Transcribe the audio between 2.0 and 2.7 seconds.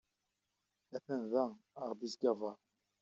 ittgabaṛ.